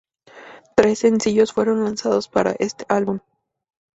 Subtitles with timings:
[0.75, 3.19] Tres sencillos fueron lanzados para este álbum.